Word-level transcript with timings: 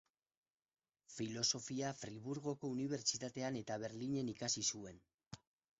Filosofia 1.15 1.93
Friburgoko 2.01 2.73
Unibertsitatean 2.79 3.63
eta 3.65 3.81
Berlinen 3.87 4.35
ikasi 4.37 4.71
zuen. 4.75 5.03